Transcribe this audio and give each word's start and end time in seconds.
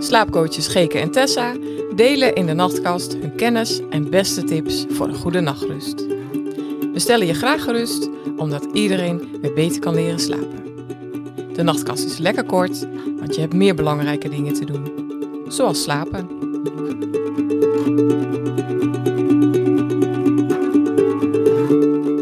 Slaapcoaches 0.00 0.68
Geke 0.68 0.98
en 0.98 1.10
Tessa 1.10 1.56
delen 1.94 2.34
in 2.34 2.46
de 2.46 2.52
nachtkast 2.52 3.12
hun 3.12 3.34
kennis 3.36 3.80
en 3.90 4.10
beste 4.10 4.44
tips 4.44 4.86
voor 4.88 5.08
een 5.08 5.14
goede 5.14 5.40
nachtrust. 5.40 6.06
We 6.92 6.98
stellen 6.98 7.26
je 7.26 7.34
graag 7.34 7.62
gerust, 7.62 8.08
omdat 8.36 8.64
iedereen 8.72 9.40
weer 9.40 9.52
beter 9.52 9.80
kan 9.80 9.94
leren 9.94 10.18
slapen. 10.18 10.64
De 11.52 11.62
nachtkast 11.62 12.04
is 12.04 12.18
lekker 12.18 12.44
kort, 12.44 12.86
want 13.18 13.34
je 13.34 13.40
hebt 13.40 13.52
meer 13.52 13.74
belangrijke 13.74 14.28
dingen 14.28 14.54
te 14.54 14.64
doen. 14.64 14.92
Zoals 15.48 15.82
slapen. 15.82 16.28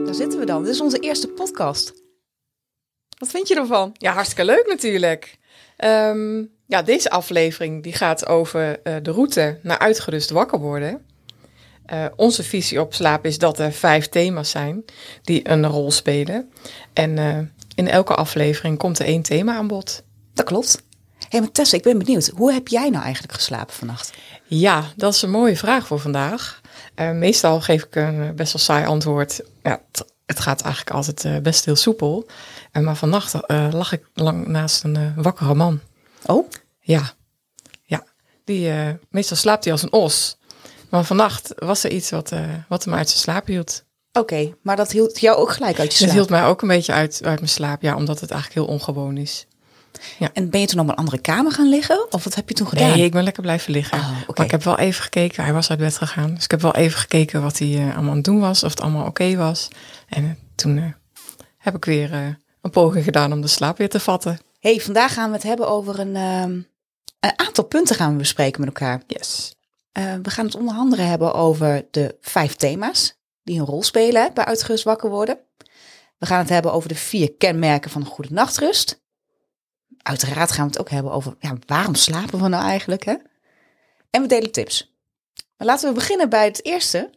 Daar 0.05 0.15
zitten 0.15 0.39
we 0.39 0.47
dan. 0.47 0.63
Dit 0.63 0.73
is 0.73 0.81
onze 0.81 0.99
eerste 0.99 1.29
podcast. 1.29 1.93
Wat 3.19 3.29
vind 3.29 3.49
je 3.49 3.55
ervan? 3.55 3.91
Ja, 3.93 4.13
hartstikke 4.13 4.45
leuk 4.45 4.67
natuurlijk. 4.67 5.39
Ehm, 5.77 6.45
ja, 6.69 6.83
deze 6.83 7.11
aflevering 7.11 7.83
die 7.83 7.93
gaat 7.93 8.27
over 8.27 8.81
eh, 8.83 8.95
de 9.03 9.11
route 9.11 9.59
naar 9.63 9.79
uitgerust 9.79 10.31
wakker 10.31 10.59
worden. 10.59 11.07
Uh, 11.93 12.05
onze 12.17 12.43
visie 12.43 12.81
op 12.81 12.95
slaap 12.95 13.25
is 13.25 13.39
dat 13.39 13.59
er 13.59 13.73
vijf 13.73 14.09
thema's 14.09 14.51
zijn 14.51 14.85
die 15.23 15.49
een 15.51 15.67
rol 15.67 15.91
spelen. 15.91 16.53
En 16.93 17.17
uh, 17.17 17.39
in 17.75 17.89
elke 17.89 18.15
aflevering 18.15 18.79
komt 18.79 18.99
er 18.99 19.07
één 19.07 19.23
thema 19.23 19.57
aan 19.57 19.67
bod. 19.67 20.03
Dat 20.35 20.47
klopt. 20.47 20.83
Hé, 21.19 21.27
hey, 21.29 21.41
maar 21.41 21.51
Tessa, 21.51 21.77
ik 21.77 21.83
ben 21.83 21.99
benieuwd. 21.99 22.33
Hoe 22.35 22.53
heb 22.53 22.69
jij 22.69 22.91
nou 22.91 23.03
eigenlijk 23.05 23.35
geslapen 23.35 23.75
vannacht? 23.75 24.13
Ja, 24.45 24.85
dat 24.97 25.15
is 25.15 25.23
een 25.23 25.31
mooie 25.31 25.57
vraag 25.57 25.87
voor 25.87 25.99
vandaag. 25.99 26.61
Meestal 26.95 27.61
geef 27.61 27.85
ik 27.85 27.95
een 27.95 28.35
best 28.37 28.53
wel 28.53 28.63
saai 28.63 28.87
antwoord. 28.87 29.41
Ja, 29.63 29.81
het 30.27 30.41
gaat 30.41 30.61
eigenlijk 30.63 30.95
altijd 30.95 31.43
best 31.43 31.65
heel 31.65 31.77
soepel. 31.77 32.27
maar 32.73 32.97
vannacht 32.97 33.35
lag 33.71 33.93
ik 33.93 34.09
lang 34.15 34.47
naast 34.47 34.85
een 34.85 35.13
wakkere 35.17 35.55
man. 35.55 35.81
Oh? 36.27 36.49
Ja. 36.97 37.13
Ja. 37.83 38.05
Die, 38.45 38.73
meestal 39.11 39.37
slaapt 39.37 39.65
hij 39.65 39.73
als 39.73 39.83
een 39.83 39.93
os. 39.93 40.39
Maar 40.91 41.05
vannacht 41.05 41.53
was 41.57 41.85
er 41.85 41.91
iets 41.91 42.11
wat, 42.11 42.33
wat 42.69 42.85
hem 42.85 42.95
uit 42.95 43.09
zijn 43.09 43.21
slaap 43.21 43.47
hield. 43.47 43.85
Oké, 44.13 44.35
okay, 44.35 44.55
maar 44.63 44.77
dat 44.77 44.93
hield 44.93 45.21
jou 45.21 45.37
ook 45.37 45.53
gelijk 45.53 45.79
uit 45.79 45.91
je 45.91 45.97
slaap? 45.97 46.09
Het 46.09 46.19
hield 46.19 46.31
mij 46.31 46.45
ook 46.45 46.63
een 46.63 46.69
beetje 46.69 46.93
uit, 46.93 47.21
uit 47.25 47.39
mijn 47.39 47.51
slaap, 47.51 47.83
ja, 47.83 47.97
omdat 47.97 48.21
het 48.21 48.31
eigenlijk 48.31 48.61
heel 48.61 48.75
ongewoon 48.75 49.17
is. 49.17 49.47
Ja. 50.19 50.31
En 50.33 50.51
ben 50.51 50.61
je 50.61 50.67
toen 50.67 50.81
op 50.81 50.89
een 50.89 50.95
andere 50.95 51.19
kamer 51.19 51.53
gaan 51.53 51.69
liggen? 51.69 52.07
Of 52.11 52.25
wat 52.25 52.35
heb 52.35 52.49
je 52.49 52.55
toen 52.55 52.67
gedaan? 52.67 52.91
Nee, 52.91 53.05
ik 53.05 53.13
ben 53.13 53.23
lekker 53.23 53.43
blijven 53.43 53.73
liggen. 53.73 53.99
Oh, 53.99 54.09
okay. 54.09 54.25
Maar 54.35 54.45
ik 54.45 54.51
heb 54.51 54.63
wel 54.63 54.79
even 54.79 55.03
gekeken, 55.03 55.45
hij 55.45 55.53
was 55.53 55.71
uit 55.71 55.79
bed 55.79 55.97
gegaan. 55.97 56.35
Dus 56.35 56.45
ik 56.45 56.51
heb 56.51 56.61
wel 56.61 56.75
even 56.75 56.99
gekeken 56.99 57.43
wat 57.43 57.59
hij 57.59 57.69
uh, 57.69 57.95
allemaal 57.95 58.11
aan 58.11 58.17
het 58.17 58.25
doen 58.25 58.41
was, 58.41 58.63
of 58.63 58.71
het 58.71 58.81
allemaal 58.81 59.01
oké 59.01 59.09
okay 59.09 59.37
was. 59.37 59.69
En 60.09 60.25
uh, 60.25 60.31
toen 60.55 60.77
uh, 60.77 60.85
heb 61.59 61.75
ik 61.75 61.85
weer 61.85 62.13
een 62.63 62.71
poging 62.71 63.05
gedaan 63.05 63.33
om 63.33 63.41
de 63.41 63.47
slaap 63.47 63.79
weer 63.79 63.89
te 63.89 64.01
vatten. 64.01 64.39
hey, 64.61 64.81
vandaag 64.81 65.13
gaan 65.13 65.29
we 65.29 65.35
het 65.35 65.45
hebben 65.45 65.69
over 65.69 65.99
een, 65.99 66.67
een 67.21 67.39
aantal 67.39 67.65
punten 67.65 67.97
gaan 67.97 68.13
we 68.13 68.19
bespreken 68.19 68.61
met 68.61 68.69
elkaar. 68.69 69.03
Yes. 69.07 69.55
we 69.93 70.31
gaan 70.31 70.45
het 70.45 70.55
onder 70.55 70.75
andere 70.75 71.03
hebben 71.03 71.35
over 71.35 71.87
de 71.91 72.17
vijf 72.21 72.55
thema's 72.55 73.19
die 73.43 73.59
een 73.59 73.67
rol 73.67 73.83
spelen 73.83 74.35
bij 74.35 74.45
uitgerust 74.45 74.85
wakker 74.85 75.11
worden. 75.11 75.39
We 76.19 76.27
gaan 76.27 76.39
het 76.39 76.49
hebben 76.49 76.73
over 76.73 76.89
de 76.89 76.95
vier 76.95 77.33
kenmerken 77.33 77.91
van 77.91 78.01
een 78.01 78.07
goede 78.07 78.33
nachtrust. 78.33 79.03
Uiteraard 80.03 80.53
gaan 80.53 80.65
we 80.65 80.71
het 80.71 80.81
ook 80.81 80.91
hebben 80.91 81.13
over 81.13 81.37
ja, 81.39 81.57
waarom 81.67 81.95
slapen 81.95 82.43
we 82.43 82.49
nou 82.49 82.65
eigenlijk. 82.65 83.05
Hè? 83.05 83.15
En 84.11 84.23
we 84.23 84.29
delen 84.29 84.53
tips. 84.53 84.97
Maar 85.57 85.67
laten 85.67 85.89
we 85.89 85.95
beginnen 85.95 86.29
bij 86.29 86.45
het 86.45 86.65
eerste. 86.65 87.11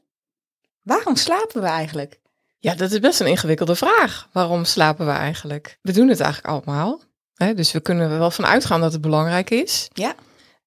Waarom 0.82 1.16
slapen 1.16 1.62
we 1.62 1.68
eigenlijk? 1.68 2.20
Ja, 2.60 2.76
dat 2.76 2.92
is 2.92 3.00
best 3.00 3.20
een 3.20 3.28
ingewikkelde 3.28 3.76
vraag. 3.76 4.30
Waarom 4.32 4.66
slapen 4.66 5.06
we 5.06 5.12
eigenlijk? 5.12 5.78
We 5.82 5.92
doen 5.92 6.08
het 6.08 6.20
eigenlijk 6.20 6.54
allemaal. 6.54 7.02
Hè? 7.42 7.54
Dus 7.54 7.72
we 7.72 7.80
kunnen 7.80 8.12
er 8.12 8.20
wel 8.20 8.32
van 8.32 8.46
uitgaan 8.46 8.82
dat 8.82 8.92
het 8.92 9.02
belangrijk 9.02 9.50
is. 9.50 9.88
Ja. 9.94 10.16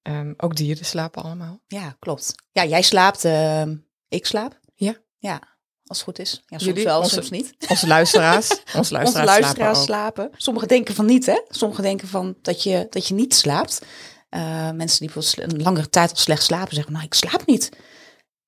Um, 0.03 0.33
ook 0.37 0.55
dieren 0.55 0.85
slapen 0.85 1.23
allemaal. 1.23 1.59
Ja, 1.67 1.95
klopt. 1.99 2.35
Ja, 2.51 2.65
jij 2.65 2.81
slaapt, 2.81 3.25
uh, 3.25 3.61
ik 4.07 4.25
slaap. 4.25 4.59
Ja. 4.73 4.95
Ja, 5.17 5.41
als 5.85 5.97
het 5.97 6.07
goed 6.07 6.19
is. 6.19 6.31
Ja, 6.31 6.41
soms 6.47 6.63
Jullie, 6.63 6.83
wel, 6.83 6.99
onze, 6.99 7.13
soms 7.13 7.29
niet. 7.29 7.55
Onze 7.67 7.87
luisteraars, 7.87 8.49
onze 8.75 8.93
luisteraars, 8.93 9.05
onze 9.05 9.23
luisteraars 9.23 9.83
slapen, 9.83 10.29
Sommigen 10.35 10.67
denken 10.67 10.95
van 10.95 11.05
niet, 11.05 11.25
hè? 11.25 11.41
Sommigen 11.47 11.83
denken 11.83 12.07
van 12.07 12.35
dat 12.41 12.63
je, 12.63 12.87
dat 12.89 13.07
je 13.07 13.13
niet 13.13 13.35
slaapt. 13.35 13.81
Uh, 14.29 14.71
mensen 14.71 14.99
die 14.99 15.11
bijvoorbeeld 15.13 15.53
een 15.53 15.61
langere 15.61 15.89
tijd 15.89 16.09
al 16.09 16.15
slecht 16.15 16.43
slapen, 16.43 16.75
zeggen, 16.75 16.93
nou, 16.93 17.05
ik 17.05 17.13
slaap 17.13 17.45
niet. 17.45 17.69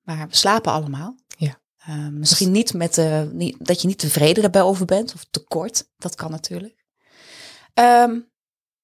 Maar 0.01 0.27
we 0.27 0.35
slapen 0.35 0.71
allemaal. 0.71 1.15
Ja. 1.37 1.59
Uh, 1.89 2.07
misschien 2.07 2.51
niet 2.51 2.73
met 2.73 2.93
de, 2.93 3.29
niet, 3.33 3.65
dat 3.65 3.81
je 3.81 3.87
niet 3.87 3.99
tevreden 3.99 4.43
erbij 4.43 4.61
over 4.61 4.85
bent, 4.85 5.13
of 5.13 5.25
tekort. 5.31 5.87
Dat 5.97 6.15
kan 6.15 6.31
natuurlijk. 6.31 6.76
Um, 7.79 8.29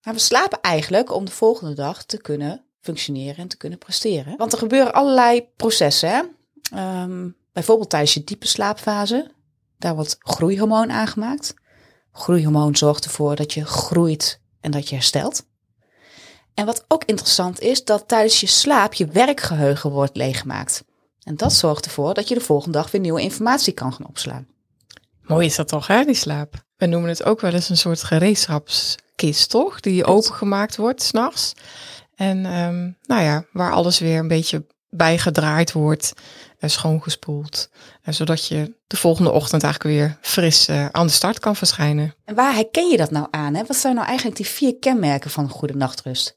maar 0.01 0.13
we 0.13 0.19
slapen 0.19 0.61
eigenlijk 0.61 1.13
om 1.13 1.25
de 1.25 1.31
volgende 1.31 1.73
dag 1.73 2.03
te 2.03 2.17
kunnen 2.17 2.65
functioneren 2.79 3.37
en 3.37 3.47
te 3.47 3.57
kunnen 3.57 3.79
presteren. 3.79 4.37
Want 4.37 4.51
er 4.51 4.57
gebeuren 4.57 4.93
allerlei 4.93 5.47
processen. 5.55 6.09
Hè? 6.09 7.01
Um, 7.01 7.35
Bijvoorbeeld 7.53 7.89
tijdens 7.89 8.13
je 8.13 8.23
diepe 8.23 8.47
slaapfase, 8.47 9.31
daar 9.77 9.95
wordt 9.95 10.15
groeihormoon 10.19 10.91
aangemaakt. 10.91 11.53
Groeihormoon 12.11 12.75
zorgt 12.75 13.05
ervoor 13.05 13.35
dat 13.35 13.53
je 13.53 13.65
groeit 13.65 14.39
en 14.61 14.71
dat 14.71 14.89
je 14.89 14.95
herstelt. 14.95 15.45
En 16.53 16.65
wat 16.65 16.85
ook 16.87 17.03
interessant 17.03 17.59
is, 17.59 17.85
dat 17.85 18.07
tijdens 18.07 18.39
je 18.39 18.47
slaap 18.47 18.93
je 18.93 19.05
werkgeheugen 19.05 19.91
wordt 19.91 20.17
leeggemaakt. 20.17 20.83
En 21.23 21.35
dat 21.35 21.53
zorgt 21.53 21.85
ervoor 21.85 22.13
dat 22.13 22.27
je 22.27 22.35
de 22.35 22.41
volgende 22.41 22.77
dag 22.77 22.91
weer 22.91 23.01
nieuwe 23.01 23.21
informatie 23.21 23.73
kan 23.73 23.93
gaan 23.93 24.07
opslaan. 24.07 24.47
Mooi 25.21 25.45
is 25.45 25.55
dat 25.55 25.67
toch, 25.67 25.87
hè, 25.87 26.03
die 26.03 26.15
slaap? 26.15 26.63
We 26.83 26.89
noemen 26.89 27.09
het 27.09 27.23
ook 27.23 27.41
wel 27.41 27.53
eens 27.53 27.69
een 27.69 27.77
soort 27.77 28.03
gereedschapskist, 28.03 29.49
toch? 29.49 29.79
Die 29.79 30.05
opengemaakt 30.05 30.75
wordt 30.75 31.01
s'nachts. 31.01 31.53
En 32.15 32.45
um, 32.45 32.97
nou 33.05 33.23
ja, 33.23 33.45
waar 33.51 33.71
alles 33.71 33.99
weer 33.99 34.19
een 34.19 34.27
beetje 34.27 34.65
bijgedraaid 34.89 35.71
wordt 35.71 36.13
schoongespoeld. 36.59 37.69
zodat 38.05 38.47
je 38.47 38.75
de 38.87 38.97
volgende 38.97 39.31
ochtend 39.31 39.63
eigenlijk 39.63 39.95
weer 39.95 40.17
fris 40.21 40.69
uh, 40.69 40.85
aan 40.85 41.07
de 41.07 41.13
start 41.13 41.39
kan 41.39 41.55
verschijnen. 41.55 42.15
En 42.25 42.35
waar 42.35 42.53
herken 42.53 42.89
je 42.89 42.97
dat 42.97 43.11
nou 43.11 43.27
aan? 43.31 43.53
Hè? 43.53 43.63
Wat 43.65 43.77
zijn 43.77 43.95
nou 43.95 44.07
eigenlijk 44.07 44.37
die 44.37 44.47
vier 44.47 44.75
kenmerken 44.75 45.31
van 45.31 45.43
een 45.43 45.49
goede 45.49 45.75
nachtrust? 45.75 46.35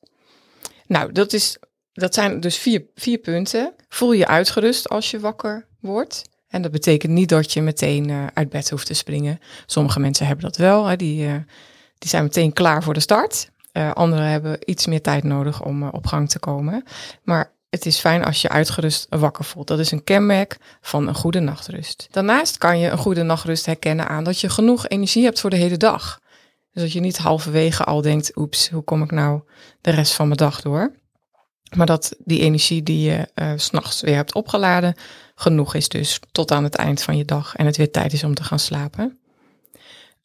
Nou, 0.86 1.12
dat, 1.12 1.32
is, 1.32 1.58
dat 1.92 2.14
zijn 2.14 2.40
dus 2.40 2.56
vier, 2.56 2.84
vier 2.94 3.18
punten. 3.18 3.74
Voel 3.88 4.12
je 4.12 4.26
uitgerust 4.26 4.88
als 4.88 5.10
je 5.10 5.20
wakker 5.20 5.66
wordt. 5.80 6.22
En 6.48 6.62
dat 6.62 6.70
betekent 6.70 7.12
niet 7.12 7.28
dat 7.28 7.52
je 7.52 7.62
meteen 7.62 8.08
uh, 8.08 8.26
uit 8.34 8.48
bed 8.48 8.70
hoeft 8.70 8.86
te 8.86 8.94
springen. 8.94 9.38
Sommige 9.66 10.00
mensen 10.00 10.26
hebben 10.26 10.44
dat 10.44 10.56
wel. 10.56 10.86
Hè? 10.86 10.96
Die, 10.96 11.26
uh, 11.26 11.34
die 11.98 12.10
zijn 12.10 12.22
meteen 12.22 12.52
klaar 12.52 12.82
voor 12.82 12.94
de 12.94 13.00
start. 13.00 13.50
anderen 13.92 14.26
hebben 14.26 14.58
iets 14.64 14.86
meer 14.86 15.02
tijd 15.02 15.24
nodig 15.24 15.62
om 15.62 15.88
op 15.88 16.06
gang 16.06 16.28
te 16.28 16.38
komen. 16.38 16.84
Maar 17.22 17.54
het 17.70 17.86
is 17.86 17.98
fijn 17.98 18.24
als 18.24 18.42
je 18.42 18.48
uitgerust 18.48 19.06
wakker 19.08 19.44
voelt. 19.44 19.66
Dat 19.66 19.78
is 19.78 19.90
een 19.90 20.04
kenmerk 20.04 20.56
van 20.80 21.08
een 21.08 21.14
goede 21.14 21.40
nachtrust. 21.40 22.08
Daarnaast 22.10 22.58
kan 22.58 22.78
je 22.78 22.90
een 22.90 22.98
goede 22.98 23.22
nachtrust 23.22 23.66
herkennen 23.66 24.08
aan 24.08 24.24
dat 24.24 24.40
je 24.40 24.48
genoeg 24.48 24.88
energie 24.88 25.24
hebt 25.24 25.40
voor 25.40 25.50
de 25.50 25.56
hele 25.56 25.76
dag. 25.76 26.20
Dus 26.72 26.82
dat 26.82 26.92
je 26.92 27.00
niet 27.00 27.18
halverwege 27.18 27.84
al 27.84 28.02
denkt, 28.02 28.36
oeps, 28.36 28.68
hoe 28.68 28.82
kom 28.82 29.02
ik 29.02 29.10
nou 29.10 29.40
de 29.80 29.90
rest 29.90 30.12
van 30.12 30.26
mijn 30.26 30.38
dag 30.38 30.60
door? 30.60 30.92
Maar 31.74 31.86
dat 31.86 32.16
die 32.18 32.40
energie 32.40 32.82
die 32.82 33.10
je 33.10 33.28
uh, 33.34 33.52
s'nachts 33.56 34.00
weer 34.00 34.14
hebt 34.14 34.34
opgeladen, 34.34 34.94
genoeg 35.34 35.74
is 35.74 35.88
dus 35.88 36.20
tot 36.32 36.50
aan 36.50 36.64
het 36.64 36.74
eind 36.74 37.02
van 37.02 37.16
je 37.16 37.24
dag 37.24 37.56
en 37.56 37.66
het 37.66 37.76
weer 37.76 37.90
tijd 37.90 38.12
is 38.12 38.24
om 38.24 38.34
te 38.34 38.44
gaan 38.44 38.58
slapen. 38.58 39.18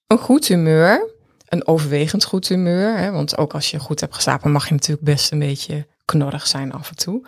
Een 0.07 0.17
goed 0.17 0.47
humeur, 0.47 1.09
een 1.47 1.67
overwegend 1.67 2.23
goed 2.23 2.47
humeur, 2.47 2.97
hè, 2.97 3.11
want 3.11 3.37
ook 3.37 3.53
als 3.53 3.71
je 3.71 3.79
goed 3.79 3.99
hebt 3.99 4.15
geslapen 4.15 4.51
mag 4.51 4.67
je 4.67 4.73
natuurlijk 4.73 5.05
best 5.05 5.31
een 5.31 5.39
beetje 5.39 5.87
knorrig 6.05 6.47
zijn 6.47 6.71
af 6.71 6.89
en 6.89 6.95
toe. 6.95 7.25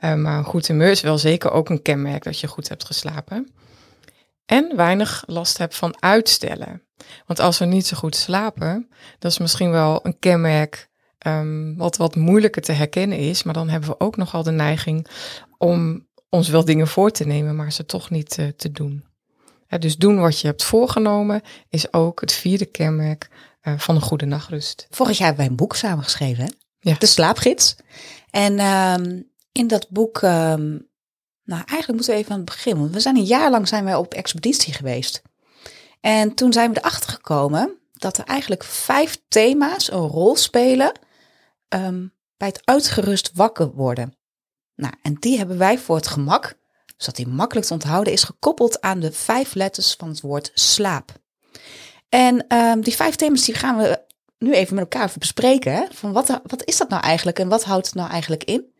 Uh, 0.00 0.14
maar 0.14 0.38
een 0.38 0.44
goed 0.44 0.66
humeur 0.66 0.90
is 0.90 1.00
wel 1.00 1.18
zeker 1.18 1.50
ook 1.50 1.68
een 1.68 1.82
kenmerk 1.82 2.24
dat 2.24 2.40
je 2.40 2.46
goed 2.46 2.68
hebt 2.68 2.84
geslapen. 2.84 3.54
En 4.46 4.72
weinig 4.76 5.24
last 5.26 5.58
hebt 5.58 5.76
van 5.76 6.02
uitstellen. 6.02 6.82
Want 7.26 7.40
als 7.40 7.58
we 7.58 7.64
niet 7.64 7.86
zo 7.86 7.96
goed 7.96 8.16
slapen, 8.16 8.88
dat 9.18 9.30
is 9.30 9.38
misschien 9.38 9.70
wel 9.70 10.00
een 10.02 10.18
kenmerk 10.18 10.88
um, 11.26 11.76
wat 11.76 11.96
wat 11.96 12.16
moeilijker 12.16 12.62
te 12.62 12.72
herkennen 12.72 13.18
is. 13.18 13.42
Maar 13.42 13.54
dan 13.54 13.68
hebben 13.68 13.88
we 13.88 14.00
ook 14.00 14.16
nogal 14.16 14.42
de 14.42 14.50
neiging 14.50 15.06
om 15.58 16.06
ons 16.28 16.48
wel 16.48 16.64
dingen 16.64 16.88
voor 16.88 17.10
te 17.10 17.26
nemen, 17.26 17.56
maar 17.56 17.72
ze 17.72 17.86
toch 17.86 18.10
niet 18.10 18.38
uh, 18.38 18.48
te 18.48 18.72
doen. 18.72 19.04
dus 19.78 19.96
doen 19.96 20.20
wat 20.20 20.40
je 20.40 20.46
hebt 20.46 20.64
voorgenomen 20.64 21.42
is 21.68 21.92
ook 21.92 22.20
het 22.20 22.32
vierde 22.32 22.66
kenmerk 22.66 23.28
uh, 23.62 23.78
van 23.78 23.94
een 23.94 24.00
goede 24.00 24.26
nachtrust. 24.26 24.86
Vorig 24.90 25.18
jaar 25.18 25.26
hebben 25.26 25.44
wij 25.44 25.50
een 25.50 25.58
boek 25.58 25.76
samengeschreven, 25.76 26.44
hè? 26.44 26.50
Ja. 26.78 26.96
De 26.98 27.06
slaapgids. 27.06 27.76
En 28.30 28.60
um, 28.60 29.30
in 29.52 29.66
dat 29.66 29.86
boek, 29.90 30.22
um, 30.22 30.88
nou 31.44 31.62
eigenlijk 31.66 31.92
moeten 31.92 32.14
we 32.14 32.20
even 32.20 32.32
aan 32.32 32.36
het 32.36 32.46
begin, 32.46 32.78
want 32.78 32.92
we 32.92 33.00
zijn 33.00 33.16
een 33.16 33.24
jaar 33.24 33.50
lang 33.50 33.68
zijn 33.68 33.84
wij 33.84 33.94
op 33.94 34.14
expeditie 34.14 34.72
geweest. 34.72 35.22
En 36.00 36.34
toen 36.34 36.52
zijn 36.52 36.72
we 36.72 36.78
erachter 36.78 37.10
gekomen 37.10 37.78
dat 37.92 38.18
er 38.18 38.24
eigenlijk 38.24 38.64
vijf 38.64 39.18
thema's 39.28 39.90
een 39.90 39.98
rol 39.98 40.36
spelen 40.36 40.92
um, 41.68 42.14
bij 42.36 42.48
het 42.48 42.60
uitgerust 42.64 43.30
wakker 43.34 43.72
worden. 43.72 44.16
Nou, 44.74 44.94
en 45.02 45.14
die 45.14 45.38
hebben 45.38 45.58
wij 45.58 45.78
voor 45.78 45.96
het 45.96 46.06
gemak, 46.06 46.58
zodat 46.96 47.16
die 47.16 47.28
makkelijk 47.28 47.66
te 47.66 47.72
onthouden 47.72 48.12
is, 48.12 48.22
gekoppeld 48.22 48.80
aan 48.80 49.00
de 49.00 49.12
vijf 49.12 49.54
letters 49.54 49.94
van 49.94 50.08
het 50.08 50.20
woord 50.20 50.50
slaap. 50.54 51.12
En 52.08 52.54
um, 52.56 52.80
die 52.80 52.94
vijf 52.94 53.14
thema's 53.14 53.44
die 53.44 53.54
gaan 53.54 53.76
we 53.76 54.04
nu 54.38 54.52
even 54.52 54.74
met 54.74 54.84
elkaar 54.92 55.12
bespreken. 55.18 55.88
Van 55.92 56.12
wat, 56.12 56.40
wat 56.44 56.64
is 56.64 56.76
dat 56.76 56.88
nou 56.88 57.02
eigenlijk 57.02 57.38
en 57.38 57.48
wat 57.48 57.64
houdt 57.64 57.86
het 57.86 57.94
nou 57.94 58.10
eigenlijk 58.10 58.44
in? 58.44 58.74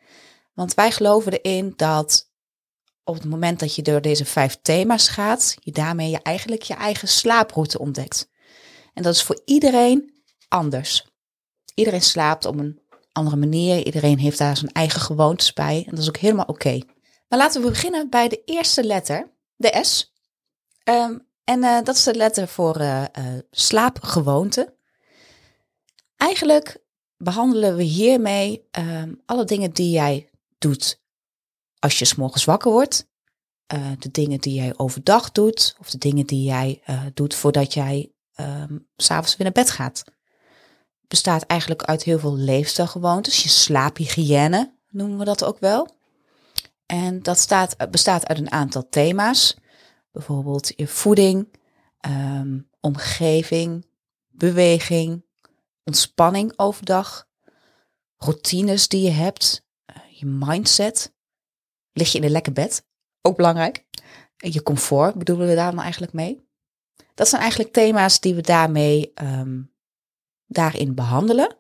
Want 0.54 0.74
wij 0.74 0.90
geloven 0.90 1.32
erin 1.32 1.72
dat 1.76 2.30
op 3.04 3.14
het 3.14 3.24
moment 3.24 3.60
dat 3.60 3.74
je 3.74 3.82
door 3.82 4.00
deze 4.00 4.24
vijf 4.24 4.58
thema's 4.62 5.08
gaat, 5.08 5.56
je 5.60 5.72
daarmee 5.72 6.10
je 6.10 6.22
eigenlijk 6.22 6.62
je 6.62 6.74
eigen 6.74 7.08
slaaproute 7.08 7.78
ontdekt. 7.78 8.28
En 8.94 9.02
dat 9.02 9.14
is 9.14 9.22
voor 9.22 9.42
iedereen 9.44 10.14
anders. 10.48 11.15
Iedereen 11.76 12.02
slaapt 12.02 12.44
op 12.44 12.58
een 12.58 12.80
andere 13.12 13.36
manier. 13.36 13.84
Iedereen 13.84 14.18
heeft 14.18 14.38
daar 14.38 14.56
zijn 14.56 14.72
eigen 14.72 15.00
gewoontes 15.00 15.52
bij. 15.52 15.82
En 15.84 15.90
dat 15.90 15.98
is 15.98 16.08
ook 16.08 16.16
helemaal 16.16 16.44
oké. 16.44 16.80
Maar 17.28 17.38
laten 17.38 17.62
we 17.62 17.68
beginnen 17.68 18.10
bij 18.10 18.28
de 18.28 18.42
eerste 18.44 18.84
letter, 18.84 19.32
de 19.56 19.78
S. 19.82 20.12
Ehm, 20.82 21.18
en 21.44 21.62
uh, 21.62 21.82
dat 21.82 21.94
is 21.94 22.02
de 22.02 22.14
letter 22.14 22.48
voor 22.48 22.80
uh, 22.80 23.04
slaapgewoonte. 23.50 24.76
Eigenlijk 26.16 26.84
behandelen 27.16 27.76
we 27.76 27.82
hiermee 27.82 28.68
um, 28.78 29.22
alle 29.26 29.44
dingen 29.44 29.70
die 29.70 29.90
jij 29.90 30.30
doet 30.58 31.02
als 31.78 31.98
je 31.98 32.04
s'morgens 32.04 32.44
wakker 32.44 32.70
wordt. 32.70 33.08
de 33.98 34.10
dingen 34.10 34.40
die 34.40 34.54
jij 34.54 34.72
overdag 34.76 35.32
doet. 35.32 35.76
Of 35.78 35.90
de 35.90 35.98
dingen 35.98 36.26
die 36.26 36.42
jij 36.42 36.82
doet 37.14 37.34
voordat 37.34 37.74
jij 37.74 38.12
um, 38.40 38.88
s'avonds 38.96 39.36
weer 39.36 39.46
naar 39.46 39.64
bed 39.64 39.70
gaat. 39.70 40.04
Bestaat 41.08 41.42
eigenlijk 41.42 41.82
uit 41.82 42.02
heel 42.02 42.18
veel 42.18 42.36
leefstijlgewoontes. 42.36 43.42
Je 43.42 43.48
slaaphygiëne 43.48 44.74
noemen 44.90 45.18
we 45.18 45.24
dat 45.24 45.44
ook 45.44 45.58
wel. 45.58 45.94
En 46.86 47.22
dat 47.22 47.38
staat, 47.38 47.90
bestaat 47.90 48.26
uit 48.26 48.38
een 48.38 48.50
aantal 48.50 48.88
thema's. 48.88 49.56
Bijvoorbeeld 50.12 50.72
je 50.76 50.86
voeding, 50.86 51.58
um, 52.08 52.68
omgeving, 52.80 53.86
beweging, 54.28 55.24
ontspanning 55.84 56.52
overdag, 56.56 57.28
routines 58.16 58.88
die 58.88 59.02
je 59.02 59.10
hebt, 59.10 59.66
uh, 59.86 60.18
je 60.18 60.26
mindset. 60.26 61.14
Lig 61.92 62.12
je 62.12 62.18
in 62.18 62.24
een 62.24 62.30
lekker 62.30 62.52
bed? 62.52 62.86
Ook 63.22 63.36
belangrijk. 63.36 63.84
Je 64.36 64.62
comfort 64.62 65.14
bedoelen 65.14 65.48
we 65.48 65.54
daar 65.54 65.70
dan 65.70 65.80
eigenlijk 65.80 66.12
mee. 66.12 66.44
Dat 67.14 67.28
zijn 67.28 67.40
eigenlijk 67.40 67.72
thema's 67.72 68.20
die 68.20 68.34
we 68.34 68.40
daarmee 68.40 69.12
um, 69.22 69.74
daarin 70.46 70.94
behandelen. 70.94 71.56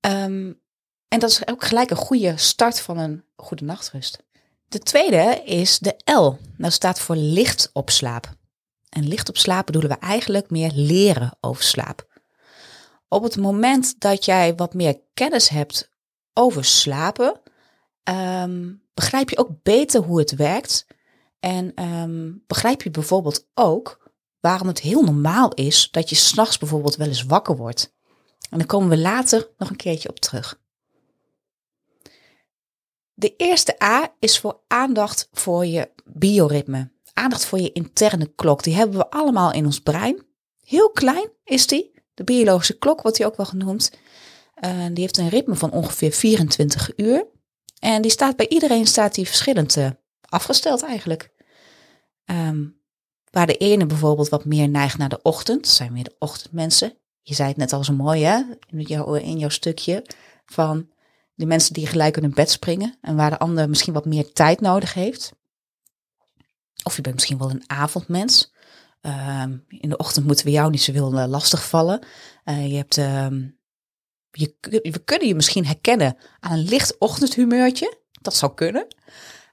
Um, 0.00 0.60
en 1.08 1.18
dat 1.18 1.30
is 1.30 1.46
ook 1.46 1.64
gelijk 1.64 1.90
een 1.90 1.96
goede 1.96 2.36
start 2.36 2.80
van 2.80 2.98
een 2.98 3.24
goede 3.36 3.64
nachtrust. 3.64 4.22
De 4.68 4.78
tweede 4.78 5.42
is 5.44 5.78
de 5.78 5.96
L. 6.04 6.36
Dat 6.56 6.72
staat 6.72 7.00
voor 7.00 7.16
licht 7.16 7.70
op 7.72 7.90
slaap. 7.90 8.34
En 8.88 9.08
licht 9.08 9.28
op 9.28 9.36
slaap 9.36 9.66
bedoelen 9.66 9.90
we 9.90 9.98
eigenlijk 9.98 10.50
meer 10.50 10.70
leren 10.74 11.36
over 11.40 11.62
slaap. 11.62 12.20
Op 13.08 13.22
het 13.22 13.36
moment 13.36 14.00
dat 14.00 14.24
jij 14.24 14.54
wat 14.54 14.74
meer 14.74 15.00
kennis 15.14 15.48
hebt 15.48 15.90
over 16.32 16.64
slapen, 16.64 17.40
um, 18.04 18.82
begrijp 18.94 19.30
je 19.30 19.38
ook 19.38 19.62
beter 19.62 20.00
hoe 20.00 20.18
het 20.18 20.36
werkt. 20.36 20.86
En 21.40 21.84
um, 21.84 22.44
begrijp 22.46 22.82
je 22.82 22.90
bijvoorbeeld 22.90 23.46
ook 23.54 24.10
waarom 24.40 24.68
het 24.68 24.80
heel 24.80 25.02
normaal 25.02 25.54
is 25.54 25.88
dat 25.90 26.08
je 26.08 26.16
s'nachts 26.16 26.58
bijvoorbeeld 26.58 26.96
wel 26.96 27.08
eens 27.08 27.24
wakker 27.24 27.56
wordt. 27.56 27.91
En 28.52 28.58
daar 28.58 28.66
komen 28.66 28.88
we 28.88 28.98
later 28.98 29.48
nog 29.58 29.70
een 29.70 29.76
keertje 29.76 30.08
op 30.08 30.18
terug. 30.18 30.60
De 33.14 33.36
eerste 33.36 33.82
A 33.82 34.14
is 34.18 34.38
voor 34.38 34.60
aandacht 34.66 35.28
voor 35.32 35.66
je 35.66 35.90
bioritme. 36.04 36.90
Aandacht 37.12 37.44
voor 37.44 37.60
je 37.60 37.72
interne 37.72 38.26
klok. 38.34 38.62
Die 38.62 38.74
hebben 38.74 38.96
we 38.96 39.10
allemaal 39.10 39.52
in 39.52 39.64
ons 39.64 39.80
brein. 39.80 40.26
Heel 40.64 40.90
klein 40.90 41.30
is 41.44 41.66
die. 41.66 41.92
De 42.14 42.24
biologische 42.24 42.78
klok 42.78 43.02
wordt 43.02 43.16
die 43.16 43.26
ook 43.26 43.36
wel 43.36 43.46
genoemd. 43.46 43.92
Uh, 44.64 44.86
die 44.86 45.00
heeft 45.00 45.18
een 45.18 45.28
ritme 45.28 45.54
van 45.54 45.70
ongeveer 45.70 46.12
24 46.12 46.92
uur. 46.96 47.26
En 47.78 48.02
die 48.02 48.10
staat 48.10 48.36
bij 48.36 48.48
iedereen 48.48 48.86
staat 48.86 49.14
die 49.14 49.26
verschillend 49.26 49.76
uh, 49.76 49.90
afgesteld 50.20 50.82
eigenlijk. 50.82 51.30
Um, 52.24 52.80
waar 53.30 53.46
de 53.46 53.56
ene 53.56 53.86
bijvoorbeeld 53.86 54.28
wat 54.28 54.44
meer 54.44 54.68
neigt 54.68 54.98
naar 54.98 55.08
de 55.08 55.22
ochtend. 55.22 55.68
Zijn 55.68 55.92
weer 55.92 56.04
de 56.04 56.16
ochtendmensen. 56.18 56.96
Je 57.22 57.34
zei 57.34 57.48
het 57.48 57.56
net 57.56 57.72
al 57.72 57.84
zo 57.84 57.92
mooi 57.92 58.24
hè, 58.24 58.42
in, 58.66 58.80
jou, 58.80 59.20
in 59.20 59.38
jouw 59.38 59.48
stukje. 59.48 60.06
Van 60.44 60.90
de 61.34 61.46
mensen 61.46 61.74
die 61.74 61.86
gelijk 61.86 62.16
in 62.16 62.22
hun 62.22 62.34
bed 62.34 62.50
springen 62.50 62.98
en 63.00 63.16
waar 63.16 63.30
de 63.30 63.38
ander 63.38 63.68
misschien 63.68 63.92
wat 63.92 64.04
meer 64.04 64.32
tijd 64.32 64.60
nodig 64.60 64.94
heeft. 64.94 65.32
Of 66.82 66.96
je 66.96 67.02
bent 67.02 67.14
misschien 67.14 67.38
wel 67.38 67.50
een 67.50 67.64
avondmens. 67.66 68.52
Uh, 69.02 69.44
in 69.68 69.88
de 69.88 69.96
ochtend 69.96 70.26
moeten 70.26 70.44
we 70.44 70.50
jou 70.50 70.70
niet 70.70 70.82
zoveel 70.82 71.12
uh, 71.12 71.26
lastig 71.26 71.68
vallen. 71.68 72.00
Uh, 72.44 72.70
je 72.70 72.76
hebt, 72.76 72.96
uh, 72.96 73.26
je, 74.30 74.56
we 74.82 75.00
kunnen 75.04 75.28
je 75.28 75.34
misschien 75.34 75.66
herkennen 75.66 76.16
aan 76.40 76.52
een 76.52 76.68
licht 76.68 76.98
ochtendhumeurtje. 76.98 77.98
Dat 78.20 78.34
zou 78.34 78.54
kunnen. 78.54 78.86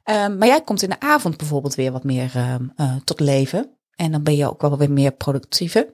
Ehm, 0.10 0.38
maar 0.38 0.48
jij 0.48 0.62
komt 0.62 0.82
in 0.82 0.90
de 0.90 1.00
avond 1.00 1.38
bijvoorbeeld 1.38 1.76
weer 1.76 1.92
wat 1.92 2.04
meer 2.04 2.36
ehm, 2.36 2.68
eh, 2.76 2.96
tot 3.04 3.20
leven. 3.20 3.78
En 3.96 4.12
dan 4.12 4.24
ben 4.24 4.36
je 4.36 4.50
ook 4.50 4.62
wel 4.62 4.78
weer 4.78 4.92
meer 4.92 5.12
productiever. 5.12 5.94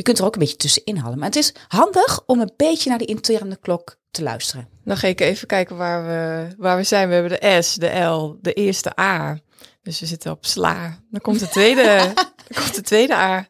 Je 0.00 0.06
kunt 0.06 0.18
er 0.18 0.24
ook 0.24 0.34
een 0.34 0.40
beetje 0.40 0.56
tussenin 0.56 0.96
halen. 0.96 1.18
Maar 1.18 1.26
het 1.26 1.36
is 1.36 1.54
handig 1.68 2.22
om 2.26 2.40
een 2.40 2.52
beetje 2.56 2.88
naar 2.88 2.98
de 2.98 3.04
interne 3.04 3.56
klok 3.56 3.96
te 4.10 4.22
luisteren. 4.22 4.68
Dan 4.84 4.96
ga 4.96 5.06
ik 5.06 5.20
even 5.20 5.46
kijken 5.46 5.76
waar 5.76 6.06
we, 6.06 6.54
waar 6.56 6.76
we 6.76 6.82
zijn. 6.82 7.08
We 7.08 7.14
hebben 7.14 7.40
de 7.40 7.62
S, 7.62 7.74
de 7.74 7.98
L, 7.98 8.38
de 8.40 8.52
eerste 8.52 8.98
A. 9.00 9.38
Dus 9.82 10.00
we 10.00 10.06
zitten 10.06 10.30
op 10.30 10.46
sla. 10.46 10.98
Dan 11.10 11.20
komt 11.20 11.40
de 11.40 11.48
tweede, 11.48 12.12
dan 12.48 12.62
komt 12.62 12.74
de 12.74 12.82
tweede 12.82 13.14
A. 13.14 13.46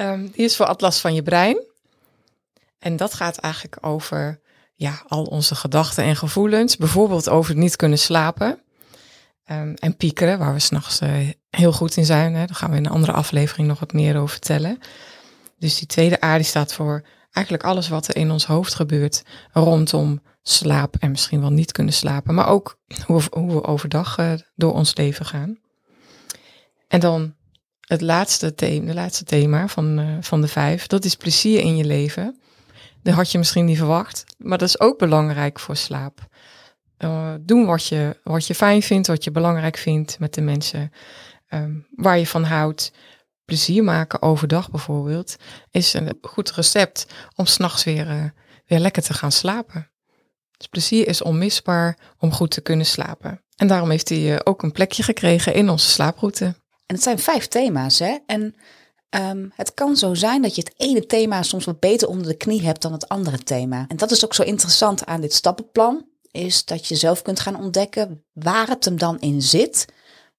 Um, 0.00 0.30
die 0.30 0.44
is 0.44 0.56
voor 0.56 0.66
Atlas 0.66 1.00
van 1.00 1.14
je 1.14 1.22
brein. 1.22 1.62
En 2.78 2.96
dat 2.96 3.14
gaat 3.14 3.36
eigenlijk 3.36 3.86
over 3.86 4.40
ja, 4.74 5.02
al 5.08 5.24
onze 5.24 5.54
gedachten 5.54 6.04
en 6.04 6.16
gevoelens. 6.16 6.76
Bijvoorbeeld 6.76 7.28
over 7.28 7.56
niet 7.56 7.76
kunnen 7.76 7.98
slapen. 7.98 8.62
Um, 9.50 9.74
en 9.74 9.96
piekeren, 9.96 10.38
waar 10.38 10.52
we 10.52 10.60
s'nachts 10.60 11.00
uh, 11.00 11.28
heel 11.50 11.72
goed 11.72 11.96
in 11.96 12.04
zijn. 12.04 12.34
Hè. 12.34 12.46
Daar 12.46 12.56
gaan 12.56 12.70
we 12.70 12.76
in 12.76 12.84
een 12.84 12.92
andere 12.92 13.12
aflevering 13.12 13.68
nog 13.68 13.80
wat 13.80 13.92
meer 13.92 14.16
over 14.16 14.28
vertellen. 14.28 14.78
Dus 15.58 15.78
die 15.78 15.86
tweede 15.86 16.24
A 16.24 16.36
die 16.36 16.44
staat 16.44 16.74
voor 16.74 17.06
eigenlijk 17.30 17.64
alles 17.64 17.88
wat 17.88 18.08
er 18.08 18.16
in 18.16 18.30
ons 18.30 18.46
hoofd 18.46 18.74
gebeurt 18.74 19.22
rondom 19.52 20.22
slaap 20.42 20.96
en 20.98 21.10
misschien 21.10 21.40
wel 21.40 21.52
niet 21.52 21.72
kunnen 21.72 21.94
slapen, 21.94 22.34
maar 22.34 22.48
ook 22.48 22.78
hoe 23.06 23.22
hoe 23.30 23.52
we 23.52 23.64
overdag 23.64 24.18
uh, 24.18 24.32
door 24.54 24.72
ons 24.72 24.96
leven 24.96 25.26
gaan. 25.26 25.58
En 26.88 27.00
dan 27.00 27.34
het 27.80 28.00
laatste 28.00 28.54
thema, 28.54 28.86
de 28.86 28.94
laatste 28.94 29.24
thema 29.24 29.68
van, 29.68 29.98
uh, 29.98 30.16
van 30.20 30.40
de 30.40 30.48
vijf, 30.48 30.86
dat 30.86 31.04
is 31.04 31.16
plezier 31.16 31.60
in 31.60 31.76
je 31.76 31.84
leven. 31.84 32.38
Dat 33.02 33.14
had 33.14 33.32
je 33.32 33.38
misschien 33.38 33.64
niet 33.64 33.78
verwacht, 33.78 34.24
maar 34.38 34.58
dat 34.58 34.68
is 34.68 34.80
ook 34.80 34.98
belangrijk 34.98 35.60
voor 35.60 35.76
slaap. 35.76 36.26
Uh, 36.98 37.34
doen 37.40 37.66
wat 37.66 37.86
je, 37.86 38.20
wat 38.22 38.46
je 38.46 38.54
fijn 38.54 38.82
vindt, 38.82 39.06
wat 39.06 39.24
je 39.24 39.30
belangrijk 39.30 39.76
vindt 39.76 40.18
met 40.18 40.34
de 40.34 40.40
mensen 40.40 40.92
um, 41.50 41.86
waar 41.96 42.18
je 42.18 42.26
van 42.26 42.44
houdt 42.44 42.92
plezier 43.44 43.84
maken 43.84 44.22
overdag 44.22 44.70
bijvoorbeeld, 44.70 45.36
is 45.70 45.94
een 45.94 46.18
goed 46.22 46.50
recept 46.50 47.06
om 47.36 47.46
s'nachts 47.46 47.84
weer, 47.84 48.10
uh, 48.10 48.24
weer 48.66 48.78
lekker 48.78 49.02
te 49.02 49.14
gaan 49.14 49.32
slapen. 49.32 49.90
Dus 50.56 50.66
plezier 50.66 51.08
is 51.08 51.22
onmisbaar 51.22 51.98
om 52.18 52.32
goed 52.32 52.50
te 52.50 52.60
kunnen 52.60 52.86
slapen. 52.86 53.42
En 53.56 53.66
daarom 53.66 53.90
heeft 53.90 54.08
hij 54.08 54.32
uh, 54.32 54.38
ook 54.44 54.62
een 54.62 54.72
plekje 54.72 55.02
gekregen 55.02 55.54
in 55.54 55.68
onze 55.68 55.88
slaaproute. 55.88 56.44
En 56.86 56.94
het 56.94 57.02
zijn 57.02 57.18
vijf 57.18 57.48
thema's, 57.48 57.98
hè? 57.98 58.18
En 58.26 58.54
um, 59.10 59.52
het 59.54 59.74
kan 59.74 59.96
zo 59.96 60.14
zijn 60.14 60.42
dat 60.42 60.54
je 60.54 60.62
het 60.62 60.74
ene 60.76 61.06
thema 61.06 61.42
soms 61.42 61.64
wat 61.64 61.80
beter 61.80 62.08
onder 62.08 62.26
de 62.26 62.36
knie 62.36 62.62
hebt 62.62 62.82
dan 62.82 62.92
het 62.92 63.08
andere 63.08 63.38
thema. 63.38 63.84
En 63.88 63.96
dat 63.96 64.10
is 64.10 64.24
ook 64.24 64.34
zo 64.34 64.42
interessant 64.42 65.06
aan 65.06 65.20
dit 65.20 65.34
stappenplan, 65.34 66.08
is 66.30 66.64
dat 66.64 66.86
je 66.86 66.94
zelf 66.94 67.22
kunt 67.22 67.40
gaan 67.40 67.56
ontdekken 67.56 68.24
waar 68.32 68.68
het 68.68 68.84
hem 68.84 68.98
dan 68.98 69.20
in 69.20 69.42
zit 69.42 69.86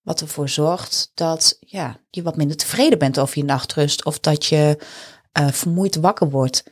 wat 0.06 0.22
ervoor 0.22 0.50
zorgt 0.50 1.12
dat 1.14 1.58
ja, 1.60 2.00
je 2.10 2.22
wat 2.22 2.36
minder 2.36 2.58
tevreden 2.58 3.00
bent 3.00 3.20
over 3.20 3.38
je 3.38 3.44
nachtrust 3.44 4.06
of 4.06 4.20
dat 4.20 4.46
je 4.46 4.78
uh, 5.40 5.48
vermoeid 5.48 5.96
wakker 5.96 6.30
wordt. 6.30 6.64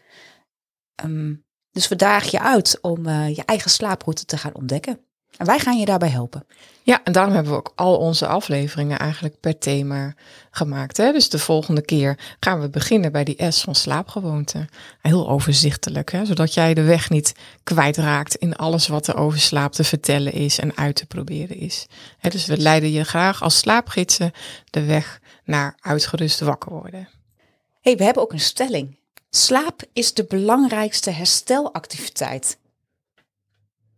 Um, 1.04 1.46
dus 1.72 1.88
we 1.88 1.96
dagen 1.96 2.30
je 2.32 2.40
uit 2.40 2.78
om 2.82 3.08
uh, 3.08 3.36
je 3.36 3.44
eigen 3.46 3.72
slaaproute 3.72 4.26
te 4.26 4.38
gaan 4.38 4.56
ontdekken. 4.56 5.00
En 5.38 5.46
wij 5.46 5.60
gaan 5.60 5.80
je 5.80 5.86
daarbij 5.86 6.10
helpen. 6.10 6.46
Ja, 6.86 7.02
en 7.04 7.12
daarom 7.12 7.34
hebben 7.34 7.52
we 7.52 7.58
ook 7.58 7.72
al 7.76 7.98
onze 7.98 8.28
afleveringen 8.28 9.00
eigenlijk 9.00 9.40
per 9.40 9.58
thema 9.58 10.14
gemaakt. 10.52 10.98
Hè? 10.98 11.12
Dus 11.12 11.30
de 11.30 11.40
volgende 11.40 11.82
keer 11.82 12.36
gaan 12.40 12.62
we 12.62 12.70
beginnen 12.70 13.12
bij 13.12 13.24
die 13.24 13.52
S 13.52 13.62
van 13.62 13.76
slaapgewoonte. 13.76 14.68
Heel 15.02 15.30
overzichtelijk, 15.30 16.12
hè? 16.12 16.26
zodat 16.26 16.54
jij 16.54 16.74
de 16.74 16.84
weg 16.84 17.10
niet 17.10 17.34
kwijtraakt 17.64 18.36
in 18.36 18.56
alles 18.56 18.88
wat 18.88 19.08
er 19.08 19.18
over 19.18 19.40
slaap 19.40 19.72
te 19.72 19.84
vertellen 19.84 20.34
is 20.34 20.60
en 20.60 20.78
uit 20.78 20.96
te 20.96 21.06
proberen 21.06 21.58
is. 21.58 21.86
Hè, 22.18 22.30
dus 22.30 22.46
we 22.46 22.58
leiden 22.58 22.92
je 22.92 23.04
graag 23.04 23.42
als 23.42 23.58
slaapgidsen 23.58 24.32
de 24.70 24.86
weg 24.86 25.20
naar 25.44 25.78
uitgerust 25.80 26.40
wakker 26.40 26.72
worden. 26.72 27.10
hey, 27.82 27.98
we 27.98 28.04
hebben 28.04 28.24
ook 28.24 28.34
een 28.34 28.40
stelling. 28.40 28.98
Slaap 29.30 29.82
is 29.94 30.14
de 30.14 30.26
belangrijkste 30.26 31.10
herstelactiviteit. 31.10 32.58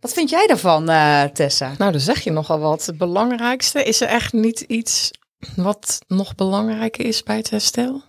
Wat 0.05 0.13
vind 0.13 0.29
jij 0.29 0.47
daarvan, 0.47 0.89
uh, 0.89 1.23
Tessa? 1.23 1.73
Nou, 1.77 1.91
dan 1.91 2.01
zeg 2.01 2.19
je 2.23 2.31
nogal 2.31 2.59
wat. 2.59 2.85
Het 2.85 2.97
belangrijkste, 2.97 3.83
is 3.83 4.01
er 4.01 4.07
echt 4.07 4.33
niet 4.33 4.59
iets 4.59 5.11
wat 5.55 5.99
nog 6.07 6.35
belangrijker 6.35 7.05
is 7.05 7.23
bij 7.23 7.37
het 7.37 7.49
herstel? 7.49 8.01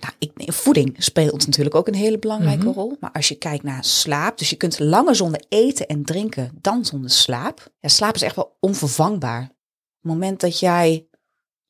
Nou, 0.00 0.12
ik, 0.18 0.52
voeding 0.52 0.94
speelt 0.98 1.46
natuurlijk 1.46 1.74
ook 1.74 1.88
een 1.88 1.94
hele 1.94 2.18
belangrijke 2.18 2.64
Mhm. 2.64 2.74
rol. 2.78 2.96
Maar 3.00 3.12
als 3.12 3.28
je 3.28 3.34
kijkt 3.34 3.64
naar 3.64 3.84
slaap, 3.84 4.38
dus 4.38 4.50
je 4.50 4.56
kunt 4.56 4.78
langer 4.78 5.14
zonder 5.14 5.44
eten 5.48 5.86
en 5.86 6.04
drinken 6.04 6.50
dan 6.60 6.84
zonder 6.84 7.10
slaap. 7.10 7.72
Ja, 7.80 7.88
slaap 7.88 8.14
is 8.14 8.22
echt 8.22 8.36
wel 8.36 8.56
onvervangbaar. 8.60 9.42
Op 9.42 9.48
het 10.00 10.12
moment 10.12 10.40
dat 10.40 10.58
jij 10.58 11.06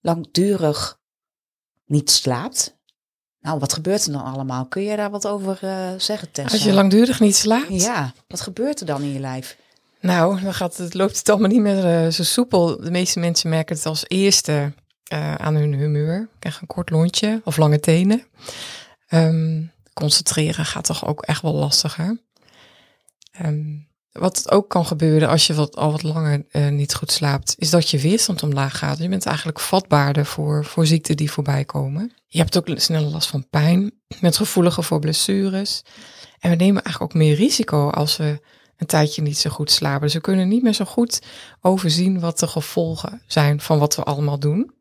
langdurig 0.01 0.99
niet 1.87 2.11
slaapt, 2.11 2.77
nou, 3.41 3.59
wat 3.59 3.73
gebeurt 3.73 4.07
er 4.07 4.13
dan 4.13 4.25
allemaal? 4.25 4.67
Kun 4.67 4.83
je 4.83 4.97
daar 4.97 5.11
wat 5.11 5.27
over 5.27 5.59
eh, 5.61 5.89
zeggen, 5.99 6.31
Tessa? 6.31 6.53
Als 6.53 6.65
je 6.65 6.73
langdurig 6.73 7.21
niet 7.21 7.37
slaapt, 7.37 7.83
Ja, 7.83 8.13
wat 8.29 8.41
gebeurt 8.41 8.81
er 8.81 8.87
dan 8.87 9.03
in 9.03 9.13
je 9.13 9.21
lijf? 9.21 9.57
Nou, 10.05 10.41
dan 10.41 10.55
gaat 10.55 10.77
het, 10.77 10.95
loopt 10.95 11.19
het 11.19 11.29
allemaal 11.29 11.49
niet 11.49 11.61
meer 11.61 11.85
eh, 11.85 12.11
zo 12.11 12.23
soepel. 12.23 12.81
De 12.81 12.91
meeste 12.91 13.19
mensen 13.19 13.51
merken 13.51 13.77
het 13.77 13.87
als 13.87 14.05
eerste 14.09 14.73
eh, 15.05 15.35
aan 15.35 15.55
hun 15.55 15.75
humeur. 15.75 16.29
Krijgen 16.39 16.63
een 16.63 16.69
kort 16.69 16.91
lontje 16.91 17.41
of 17.45 17.57
lange 17.57 17.81
tenen. 17.81 18.27
Ehm, 19.07 19.63
concentreren 19.93 20.65
gaat 20.65 20.85
toch 20.85 21.07
ook 21.07 21.23
echt 21.23 21.43
wel 21.43 21.55
lastiger. 21.55 22.23
Ehm, 23.31 23.77
wat 24.13 24.51
ook 24.51 24.69
kan 24.69 24.87
gebeuren 24.87 25.29
als 25.29 25.47
je 25.47 25.55
wat, 25.55 25.77
al 25.77 25.91
wat 25.91 26.03
langer 26.03 26.45
eh, 26.51 26.69
niet 26.69 26.95
goed 26.95 27.13
slaapt, 27.13 27.55
is 27.59 27.71
dat 27.71 27.91
je 27.91 27.99
weerstand 27.99 28.43
omlaag 28.43 28.79
gaat. 28.79 28.99
Je 28.99 29.09
bent 29.09 29.27
eigenlijk 29.27 29.61
vatbaarder 29.61 30.27
voor, 30.27 30.65
voor 30.65 30.87
ziekten 30.87 31.17
die 31.17 31.31
voorbij 31.31 31.65
komen. 31.65 32.13
Je 32.27 32.39
hebt 32.39 32.59
ook 32.59 32.69
sneller 32.75 33.11
last 33.11 33.29
van 33.29 33.49
pijn, 33.51 33.93
bent 34.21 34.37
gevoeliger 34.37 34.85
voor 34.85 34.99
blessures. 34.99 35.83
En 36.39 36.51
we 36.51 36.57
nemen 36.57 36.83
eigenlijk 36.83 37.15
ook 37.15 37.21
meer 37.23 37.35
risico 37.35 37.91
als 37.91 38.17
we 38.17 38.41
een 38.77 38.87
tijdje 38.87 39.23
niet 39.23 39.39
zo 39.39 39.51
goed 39.51 39.71
slapen. 39.71 40.01
Dus 40.01 40.15
we 40.15 40.21
kunnen 40.21 40.49
niet 40.49 40.63
meer 40.63 40.73
zo 40.73 40.85
goed 40.85 41.23
overzien 41.61 42.21
wat 42.21 42.39
de 42.39 42.47
gevolgen 42.47 43.23
zijn 43.27 43.61
van 43.61 43.79
wat 43.79 43.97
we 43.97 44.03
allemaal 44.03 44.39
doen. 44.39 44.73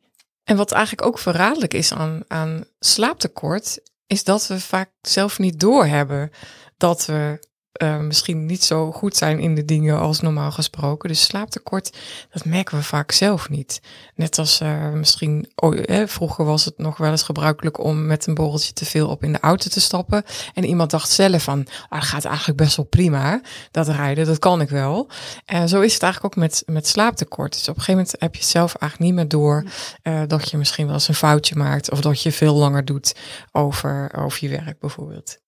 En 0.44 0.58
wat 0.58 0.72
eigenlijk 0.72 1.08
ook 1.08 1.20
verraderlijk 1.20 1.74
is 1.74 1.94
aan, 1.94 2.24
aan 2.28 2.66
slaaptekort, 2.80 3.80
is 4.08 4.24
dat 4.24 4.48
we 4.48 4.60
vaak 4.60 4.92
zelf 5.02 5.40
niet 5.40 5.60
doorhebben 5.60 6.32
dat 6.78 7.06
we 7.06 7.48
eh, 7.74 8.00
misschien 8.00 8.46
niet 8.46 8.64
zo 8.64 8.92
goed 8.92 9.16
zijn 9.16 9.40
in 9.40 9.56
de 9.56 9.66
dingen 9.66 10.00
als 10.00 10.20
normaal 10.20 10.52
gesproken. 10.52 11.10
Dus 11.10 11.24
slaaptekort, 11.24 11.98
dat 12.32 12.46
merken 12.46 12.78
we 12.78 12.84
vaak 12.84 13.12
zelf 13.12 13.50
niet. 13.50 13.82
Net 14.16 14.38
als 14.38 14.60
eh, 14.60 14.90
misschien, 14.90 15.52
vroeger 16.06 16.46
was 16.46 16.66
het 16.66 16.78
nog 16.78 16.98
wel 16.98 17.12
eens 17.12 17.24
gebruikelijk 17.24 17.84
om 17.84 18.06
met 18.06 18.28
een 18.28 18.34
borreltje 18.34 18.74
te 18.74 18.86
veel 18.86 19.10
op 19.10 19.24
in 19.24 19.32
de 19.32 19.40
auto 19.40 19.70
te 19.70 19.82
stappen. 19.82 20.24
En 20.54 20.66
iemand 20.66 20.92
dacht 20.92 21.10
zelf 21.10 21.44
van, 21.44 21.68
ah, 21.90 22.00
dat 22.00 22.10
gaat 22.10 22.26
eigenlijk 22.26 22.58
best 22.58 22.76
wel 22.76 22.86
prima, 22.86 23.42
dat 23.72 23.88
rijden, 23.88 24.26
dat 24.26 24.40
kan 24.40 24.62
ik 24.62 24.70
wel. 24.70 25.10
En 25.46 25.70
zo 25.70 25.82
is 25.82 25.94
het 25.94 26.04
eigenlijk 26.04 26.34
ook 26.36 26.42
met, 26.42 26.64
met 26.66 26.88
slaaptekort. 26.88 27.54
Dus 27.54 27.70
op 27.70 27.76
een 27.76 27.82
gegeven 27.82 28.02
moment 28.02 28.16
heb 28.20 28.36
je 28.36 28.44
zelf 28.44 28.76
eigenlijk 28.76 29.12
niet 29.12 29.20
meer 29.20 29.30
door 29.30 29.64
eh, 30.02 30.22
dat 30.28 30.50
je 30.50 30.58
misschien 30.58 30.86
wel 30.86 30.94
eens 30.94 31.08
een 31.08 31.16
foutje 31.16 31.56
maakt 31.56 31.92
of 31.92 32.02
dat 32.02 32.22
je 32.22 32.32
veel 32.32 32.56
langer 32.56 32.86
doet 32.86 33.16
over, 33.52 34.12
over 34.18 34.38
je 34.42 34.50
werk 34.50 34.80
bijvoorbeeld. 34.80 35.43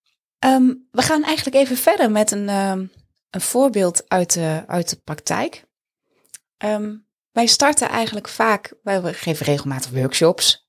Ehm, 0.46 0.74
we 0.92 1.02
gaan 1.02 1.24
eigenlijk 1.24 1.56
even 1.56 1.78
verder 1.78 2.12
met 2.12 2.32
een, 2.32 2.50
ehm, 2.50 2.86
een 3.30 3.42
voorbeeld 3.42 4.10
uit 4.10 4.34
de, 4.34 4.64
uit 4.68 4.90
de 4.90 4.96
praktijk. 5.04 5.66
Ehm, 6.58 6.96
wij 7.32 7.46
starten 7.46 7.90
eigenlijk 7.90 8.28
vaak, 8.28 8.74
wij 8.84 9.14
geven 9.14 9.46
regelmatig 9.46 9.92
workshops, 9.92 10.64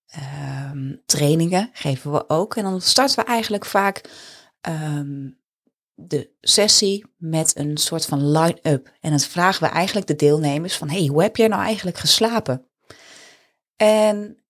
trainingen 1.07 1.71
geven 1.73 2.13
we 2.13 2.29
ook. 2.29 2.57
En 2.57 2.63
dan 2.63 2.81
starten 2.81 3.17
we 3.17 3.25
eigenlijk 3.25 3.65
vaak 3.65 4.11
de 5.95 6.31
sessie 6.41 7.07
met 7.17 7.57
een 7.57 7.77
soort 7.77 8.07
van 8.07 8.31
line-up. 8.31 8.93
En 9.01 9.11
dan 9.11 9.21
vragen 9.21 9.63
we 9.63 9.69
eigenlijk 9.69 10.07
de 10.07 10.17
deelnemers 10.17 10.77
van, 10.77 10.89
hey, 10.89 11.07
hoe 11.07 11.23
heb 11.23 11.37
jij 11.37 11.49
nou 11.49 11.63
eigenlijk 11.63 11.99
geslapen? 11.99 12.69
En 13.77 14.46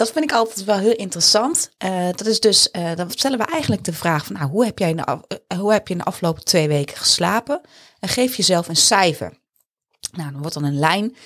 dat 0.00 0.12
vind 0.12 0.24
ik 0.24 0.32
altijd 0.32 0.64
wel 0.64 0.78
heel 0.78 0.94
interessant. 0.94 1.70
Eh, 1.78 2.06
dat 2.06 2.26
is 2.26 2.40
dus, 2.40 2.70
eh, 2.70 2.94
dan 2.94 3.10
stellen 3.10 3.38
we 3.38 3.44
eigenlijk 3.44 3.84
de 3.84 3.92
vraag 3.92 4.24
van, 4.24 4.36
nou, 4.36 4.50
hoe 4.50 4.64
heb 4.64 4.78
jij 4.78 4.90
in 4.90 4.96
de, 4.96 5.02
eh, 5.46 5.58
hoe 5.58 5.72
heb 5.72 5.88
je 5.88 5.94
in 5.94 5.98
de 5.98 6.06
afgelopen 6.06 6.44
twee 6.44 6.68
weken 6.68 6.96
geslapen? 6.96 7.60
En 7.98 8.08
geef 8.08 8.36
jezelf 8.36 8.68
een 8.68 8.76
cijfer. 8.76 9.38
Nou, 10.12 10.30
dan 10.30 10.40
wordt 10.40 10.54
dan 10.54 10.64
een 10.64 10.78
lijn 10.78 11.16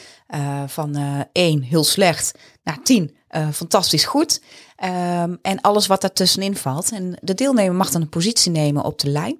van 0.67 0.97
eh 0.97 1.21
1 1.33 1.63
heel 1.63 1.85
slecht 1.85 2.39
naar 2.63 2.83
10 2.83 3.17
eh, 3.35 3.51
fantastisch 3.51 4.05
goed. 4.05 4.41
Ehm, 4.77 5.37
en 5.43 5.61
alles 5.61 5.87
wat 5.87 6.01
daartussenin 6.01 6.57
valt. 6.57 6.93
En 6.93 7.19
de 7.21 7.35
deelnemer 7.35 7.75
mag 7.75 7.91
dan 7.91 8.01
een 8.01 8.09
positie 8.09 8.51
nemen 8.51 8.85
op 8.85 8.99
de 8.99 9.09
lijn. 9.09 9.39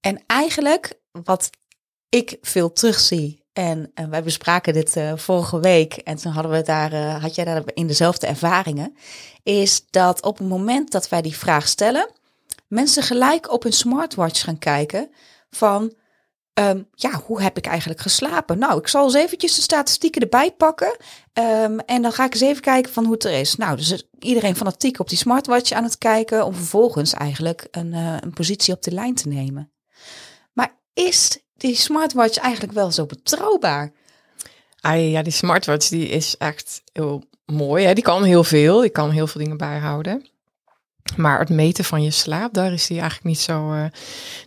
En 0.00 0.22
eigenlijk 0.26 1.00
wat 1.10 1.50
ik 2.08 2.38
veel 2.40 2.72
terugzie. 2.72 3.43
En, 3.54 3.90
en 3.94 4.10
wij 4.10 4.22
bespraken 4.22 4.72
dit 4.72 4.96
eh, 4.96 5.12
vorige 5.16 5.60
week. 5.60 5.94
En 5.94 6.16
toen 6.16 6.32
hadden 6.32 6.52
we 6.52 6.62
daar, 6.62 6.92
eh, 6.92 7.22
had 7.22 7.34
jij 7.34 7.44
daar 7.44 7.62
in 7.74 7.86
dezelfde 7.86 8.26
ervaringen. 8.26 8.96
Is 9.42 9.84
dat 9.90 10.22
op 10.22 10.38
het 10.38 10.48
moment 10.48 10.90
dat 10.90 11.08
wij 11.08 11.22
die 11.22 11.36
vraag 11.36 11.68
stellen. 11.68 12.10
Mensen 12.68 13.02
gelijk 13.02 13.52
op 13.52 13.62
hun 13.62 13.72
smartwatch 13.72 14.44
gaan 14.44 14.58
kijken. 14.58 15.10
Van 15.50 15.94
ehm, 16.52 16.82
ja, 16.94 17.10
hoe 17.26 17.42
heb 17.42 17.56
ik 17.56 17.66
eigenlijk 17.66 18.00
geslapen? 18.00 18.58
Nou, 18.58 18.78
ik 18.78 18.88
zal 18.88 19.04
eens 19.04 19.14
eventjes 19.14 19.54
de 19.54 19.62
statistieken 19.62 20.22
erbij 20.22 20.52
pakken. 20.52 20.96
Ehm, 21.32 21.78
en 21.78 22.02
dan 22.02 22.12
ga 22.12 22.24
ik 22.24 22.32
eens 22.32 22.42
even 22.42 22.62
kijken 22.62 22.92
van 22.92 23.04
hoe 23.04 23.12
het 23.12 23.24
er 23.24 23.40
is. 23.40 23.56
Nou, 23.56 23.76
dus 23.76 24.08
iedereen 24.18 24.56
fanatiek 24.56 24.98
op 24.98 25.08
die 25.08 25.18
smartwatch 25.18 25.72
aan 25.72 25.84
het 25.84 25.98
kijken. 25.98 26.44
Om 26.44 26.54
vervolgens 26.54 27.12
eigenlijk 27.12 27.68
een, 27.70 27.92
eh, 27.92 28.16
een 28.20 28.32
positie 28.32 28.74
op 28.74 28.82
de 28.82 28.92
lijn 28.92 29.14
te 29.14 29.28
nemen. 29.28 29.72
Maar 30.52 30.80
is 30.92 31.43
die 31.66 31.74
smartwatch 31.74 32.36
eigenlijk 32.36 32.72
wel 32.72 32.90
zo 32.90 33.06
betrouwbaar? 33.06 33.92
Ah, 34.80 35.10
ja, 35.10 35.22
die 35.22 35.32
smartwatch 35.32 35.88
die 35.88 36.08
is 36.08 36.36
echt 36.36 36.82
heel 36.92 37.24
mooi. 37.46 37.84
Hè? 37.84 37.92
Die 37.92 38.04
kan 38.04 38.24
heel 38.24 38.44
veel. 38.44 38.80
Die 38.80 38.90
kan 38.90 39.10
heel 39.10 39.26
veel 39.26 39.42
dingen 39.42 39.56
bijhouden. 39.56 40.26
Maar 41.16 41.38
het 41.38 41.48
meten 41.48 41.84
van 41.84 42.02
je 42.02 42.10
slaap, 42.10 42.54
daar 42.54 42.72
is 42.72 42.86
die 42.86 43.00
eigenlijk 43.00 43.28
niet 43.28 43.40
zo, 43.40 43.72
eh, 43.72 43.84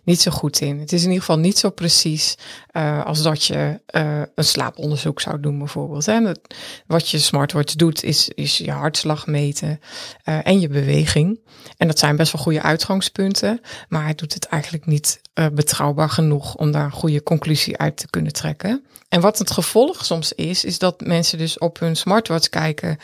niet 0.03 0.21
zo 0.21 0.31
goed 0.31 0.61
in. 0.61 0.79
Het 0.79 0.91
is 0.91 1.01
in 1.01 1.07
ieder 1.07 1.23
geval 1.23 1.39
niet 1.39 1.57
zo 1.57 1.69
precies 1.69 2.37
eh, 2.71 3.05
als 3.05 3.21
dat 3.21 3.45
je 3.45 3.79
eh, 3.85 4.21
een 4.35 4.43
slaaponderzoek 4.43 5.21
zou 5.21 5.39
doen 5.39 5.57
bijvoorbeeld. 5.57 6.07
En 6.07 6.39
wat 6.87 7.09
je 7.09 7.19
smartwatch 7.19 7.75
doet, 7.75 8.03
is, 8.03 8.29
is 8.29 8.57
je 8.57 8.71
hartslag 8.71 9.27
meten 9.27 9.79
en 10.23 10.59
je 10.59 10.67
beweging. 10.67 11.39
En 11.77 11.87
dat 11.87 11.99
zijn 11.99 12.15
best 12.15 12.31
wel 12.31 12.41
goede 12.41 12.61
uitgangspunten. 12.61 13.61
Maar 13.89 14.03
hij 14.03 14.15
doet 14.15 14.33
het 14.33 14.45
eigenlijk 14.45 14.85
niet 14.85 15.21
betrouwbaar 15.53 16.09
genoeg 16.09 16.55
om 16.55 16.71
daar 16.71 16.85
een 16.85 16.91
goede 16.91 17.23
conclusie 17.23 17.77
uit 17.77 17.97
te 17.97 18.09
kunnen 18.09 18.33
trekken. 18.33 18.83
En 19.09 19.21
wat 19.21 19.37
het 19.37 19.51
gevolg 19.51 20.05
soms 20.05 20.33
is, 20.33 20.63
is 20.63 20.79
dat 20.79 21.01
mensen 21.01 21.37
dus 21.37 21.57
op 21.57 21.79
hun 21.79 21.95
smartwatch 21.95 22.49
kijken 22.49 22.97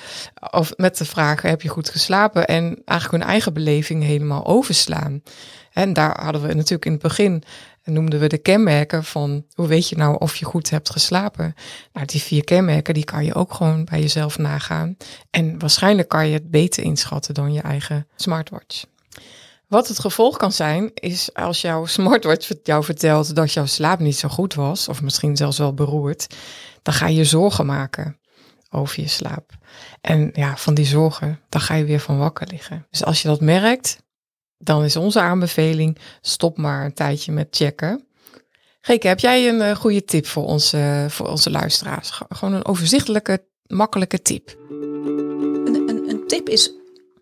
of 0.52 0.74
met 0.78 0.98
de 0.98 1.06
vraag: 1.06 1.42
heb 1.42 1.62
je 1.62 1.70
goed 1.70 1.90
geslapen? 1.90 2.46
En 2.46 2.82
eigenlijk 2.86 3.24
hun 3.24 3.32
eigen 3.32 3.43
beleving 3.52 4.04
helemaal 4.04 4.46
overslaan. 4.46 5.22
En 5.72 5.94
daar 5.94 6.24
hadden 6.24 6.42
we 6.42 6.54
natuurlijk 6.54 6.86
in 6.86 6.92
het 6.92 7.02
begin 7.02 7.44
noemden 7.84 8.20
we 8.20 8.28
de 8.28 8.38
kenmerken 8.38 9.04
van 9.04 9.46
hoe 9.54 9.68
weet 9.68 9.90
je 9.90 9.96
nou 9.96 10.16
of 10.20 10.36
je 10.36 10.46
goed 10.46 10.70
hebt 10.70 10.90
geslapen. 10.90 11.56
Nou, 11.94 12.06
die 12.06 12.22
vier 12.22 12.44
kenmerken 12.44 12.94
die 12.94 13.04
kan 13.04 13.26
je 13.26 13.34
ook 13.34 13.54
gewoon 13.54 13.86
bij 13.86 14.00
jezelf 14.00 14.38
nagaan. 14.38 14.98
En 15.30 15.60
waarschijnlijk 15.60 16.08
kan 16.08 16.28
je 16.28 16.34
het 16.34 16.52
beter 16.52 16.84
inschatten 16.84 17.34
dan 17.34 17.54
je 17.54 17.62
eigen 17.62 18.08
smartwatch. 18.16 18.84
Wat 19.68 19.88
het 19.88 20.00
gevolg 20.00 20.38
kan 20.38 20.52
zijn, 20.52 20.92
is 20.94 21.34
als 21.34 21.62
jouw 21.62 21.86
smartwatch 21.86 22.52
jou 22.64 22.84
vertelt 22.84 23.36
dat 23.36 23.54
jouw 23.54 23.66
slaap 23.66 24.00
niet 24.00 24.18
zo 24.18 24.28
goed 24.28 24.54
was, 24.54 24.88
of 24.88 25.02
misschien 25.02 25.38
zelfs 25.38 25.58
wel 25.58 25.74
beroerd, 25.74 26.36
dan 26.82 26.94
ga 26.94 27.08
je 27.08 27.16
je 27.16 27.26
zorgen 27.26 27.66
maken 27.66 28.18
over 28.74 29.02
je 29.02 29.08
slaap. 29.08 29.52
En 30.02 30.30
ja, 30.34 30.58
van 30.58 30.74
die 30.74 30.86
zorgen, 30.86 31.40
dan 31.50 31.62
ga 31.62 31.76
je 31.76 31.84
weer 31.84 32.00
van 32.00 32.18
wakker 32.18 32.48
liggen. 32.48 32.88
Dus 32.90 33.04
als 33.04 33.22
je 33.22 33.28
dat 33.28 33.42
merkt, 33.42 34.04
dan 34.58 34.84
is 34.84 34.96
onze 34.96 35.20
aanbeveling, 35.20 35.98
stop 36.22 36.58
maar 36.58 36.86
een 36.86 36.94
tijdje 36.94 37.32
met 37.32 37.48
checken. 37.52 38.08
Geke, 38.82 39.08
heb 39.08 39.20
jij 39.20 39.50
een 39.50 39.62
eh, 39.62 39.76
goede 39.76 40.06
tip 40.06 40.26
voor 40.26 40.46
onze, 40.46 41.06
voor 41.10 41.28
onze 41.28 41.50
luisteraars? 41.50 42.22
Gewoon 42.30 42.54
een 42.54 42.66
overzichtelijke, 42.66 43.46
makkelijke 43.68 44.22
tip. 44.22 44.58
Een, 44.70 45.84
een, 45.88 46.10
een 46.10 46.28
tip 46.28 46.50
is 46.50 46.72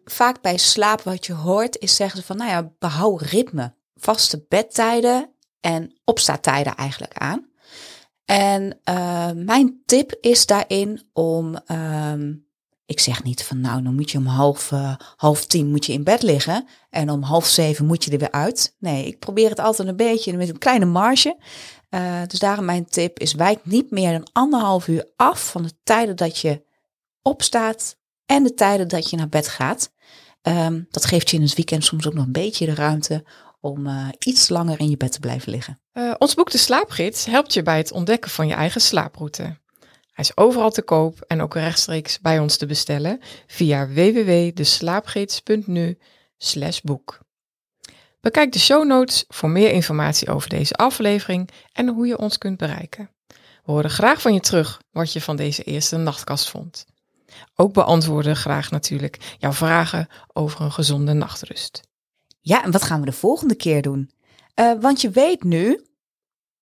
vaak 0.05 0.41
bij 0.41 0.57
slaap 0.57 1.01
wat 1.01 1.25
je 1.25 1.33
hoort, 1.33 1.77
is 1.79 1.95
zeggen 1.95 2.19
ze 2.19 2.25
van, 2.25 2.37
nou 2.37 2.49
ja, 2.49 2.71
behoud 2.79 3.21
ritme. 3.21 3.73
Vaste 3.95 4.45
bedtijden 4.49 5.29
en 5.59 5.99
opstaattijden 6.03 6.75
eigenlijk 6.75 7.13
aan. 7.13 7.50
En 8.25 8.79
eh, 8.83 9.31
mijn 9.35 9.81
tip 9.85 10.17
is 10.21 10.45
daarin 10.45 11.01
om, 11.13 11.55
ehm, 11.65 12.33
ik 12.85 12.99
zeg 12.99 13.23
niet 13.23 13.43
van 13.43 13.61
nou, 13.61 13.83
dan 13.83 13.95
moet 13.95 14.11
je 14.11 14.17
om 14.17 14.25
half, 14.25 14.71
eh, 14.71 14.95
half 15.15 15.45
tien 15.45 15.69
moet 15.69 15.85
je 15.85 15.93
in 15.93 16.03
bed 16.03 16.21
liggen 16.21 16.67
en 16.89 17.09
om 17.09 17.21
half 17.21 17.45
zeven 17.45 17.85
moet 17.85 18.03
je 18.03 18.11
er 18.11 18.17
weer 18.17 18.31
uit. 18.31 18.75
Nee, 18.79 19.05
ik 19.05 19.19
probeer 19.19 19.49
het 19.49 19.59
altijd 19.59 19.87
een 19.87 19.95
beetje 19.95 20.37
met 20.37 20.49
een 20.49 20.57
kleine 20.57 20.85
marge. 20.85 21.37
Eh, 21.89 22.21
dus 22.27 22.39
daarom 22.39 22.65
mijn 22.65 22.85
tip 22.85 23.19
is 23.19 23.33
wijk 23.33 23.65
niet 23.65 23.91
meer 23.91 24.11
dan 24.11 24.29
anderhalf 24.31 24.87
uur 24.87 25.11
af 25.15 25.51
van 25.51 25.63
de 25.63 25.71
tijden 25.83 26.15
dat 26.15 26.37
je 26.37 26.63
opstaat 27.21 27.97
en 28.25 28.43
de 28.43 28.53
tijden 28.53 28.87
dat 28.87 29.09
je 29.09 29.17
naar 29.17 29.29
bed 29.29 29.47
gaat. 29.47 29.91
Ehm, 30.41 30.81
dat 30.89 31.05
geeft 31.05 31.29
je 31.29 31.37
in 31.37 31.43
het 31.43 31.55
weekend 31.55 31.83
soms 31.83 32.07
ook 32.07 32.13
nog 32.13 32.25
een 32.25 32.31
beetje 32.31 32.65
de 32.65 32.75
ruimte 32.75 33.23
om 33.61 33.87
eh, 33.87 34.07
iets 34.19 34.49
langer 34.49 34.79
in 34.79 34.89
je 34.89 34.97
bed 34.97 35.11
te 35.11 35.19
blijven 35.19 35.51
liggen. 35.51 35.79
Eh, 35.91 36.13
ons 36.17 36.33
boek 36.33 36.51
De 36.51 36.57
Slaapgids 36.57 37.25
helpt 37.25 37.53
je 37.53 37.63
bij 37.63 37.77
het 37.77 37.91
ontdekken 37.91 38.31
van 38.31 38.47
je 38.47 38.53
eigen 38.53 38.81
slaaproute. 38.81 39.59
Hij 40.11 40.23
is 40.23 40.37
overal 40.37 40.71
te 40.71 40.81
koop 40.81 41.21
en 41.27 41.41
ook 41.41 41.53
rechtstreeks 41.53 42.19
bij 42.19 42.39
ons 42.39 42.57
te 42.57 42.65
bestellen 42.65 43.19
via 43.47 43.87
www.deslaapgids.nu 43.87 45.97
boek. 46.83 47.19
Bekijk 48.21 48.51
de 48.51 48.59
show 48.59 48.85
notes 48.85 49.25
voor 49.27 49.49
meer 49.49 49.71
informatie 49.71 50.29
over 50.29 50.49
deze 50.49 50.73
aflevering 50.73 51.49
en 51.73 51.87
hoe 51.87 52.07
je 52.07 52.17
ons 52.17 52.37
kunt 52.37 52.57
bereiken. 52.57 53.09
We 53.63 53.71
horen 53.71 53.89
graag 53.89 54.21
van 54.21 54.33
je 54.33 54.39
terug 54.39 54.81
wat 54.91 55.13
je 55.13 55.21
van 55.21 55.35
deze 55.35 55.63
eerste 55.63 55.97
nachtkast 55.97 56.49
vond. 56.49 56.85
Ook 57.55 57.73
beantwoorden 57.73 58.35
graag 58.35 58.71
natuurlijk 58.71 59.35
jouw 59.37 59.53
vragen 59.53 60.07
over 60.33 60.61
een 60.61 60.71
gezonde 60.71 61.13
nachtrust. 61.13 61.90
Ja, 62.41 62.63
en 62.63 62.71
wat 62.71 62.83
gaan 62.83 62.99
we 62.99 63.05
de 63.05 63.11
volgende 63.11 63.55
keer 63.55 63.81
doen? 63.81 64.11
Uh, 64.55 64.73
want 64.79 65.01
je 65.01 65.09
weet 65.09 65.43
nu 65.43 65.85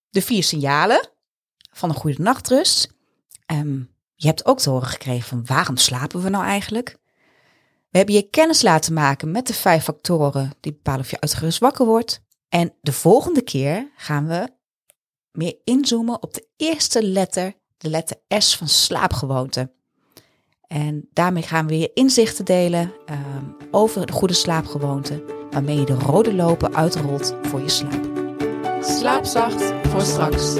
de 0.10 0.22
vier 0.22 0.44
signalen 0.44 1.10
van 1.72 1.90
een 1.90 1.96
goede 1.96 2.22
nachtrust. 2.22 2.94
Um, 3.52 3.90
je 4.16 4.28
hebt 4.28 4.46
ook 4.46 4.60
te 4.60 4.70
horen 4.70 4.88
gekregen 4.88 5.28
van 5.28 5.46
waarom 5.46 5.78
slapen 5.78 6.22
we 6.22 6.30
nou 6.30 6.44
eigenlijk? 6.44 6.98
We 7.90 7.98
hebben 7.98 8.16
je 8.16 8.30
kennis 8.30 8.62
laten 8.62 8.94
maken 8.94 9.32
met 9.32 9.48
de 9.48 9.54
vijf 9.54 9.84
factoren 9.84 10.52
die 10.60 10.72
bepalen 10.72 11.02
of 11.02 11.10
je 11.10 11.20
uitgerust 11.20 11.60
wakker 11.60 11.86
wordt. 11.86 12.22
En 12.50 12.74
de 12.82 12.94
volgende 12.94 13.42
keer 13.42 13.92
gaan 13.96 14.28
we 14.28 14.50
meer 15.32 15.58
inzoomen 15.64 16.22
op 16.22 16.34
de 16.34 16.48
eerste 16.56 17.04
letter, 17.04 17.54
de 17.78 17.90
letter 17.90 18.18
S 18.28 18.58
van 18.58 18.68
slaapgewoonte. 18.68 19.72
En 20.70 21.10
daarmee 21.14 21.44
gaan 21.44 21.68
we 21.68 21.78
je 21.78 21.92
inzichten 21.94 22.46
delen 22.46 22.92
um, 23.10 23.56
over 23.72 24.06
de 24.06 24.14
goede 24.14 24.34
slaapgewoonte, 24.34 25.24
waarmee 25.52 25.80
je 25.80 25.86
de 25.86 25.94
rode 25.94 26.34
lopen 26.34 26.76
uitrolt 26.76 27.36
voor 27.42 27.60
je 27.60 27.70
slaap. 27.70 28.10
Slaap 28.82 29.26
zacht 29.26 29.74
voor 29.88 30.02
straks. 30.02 30.56